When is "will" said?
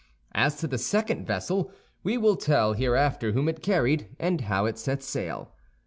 2.17-2.35